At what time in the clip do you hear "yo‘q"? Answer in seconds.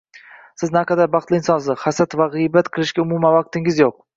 3.87-4.05